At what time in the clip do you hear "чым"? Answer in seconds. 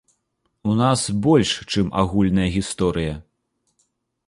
1.75-1.93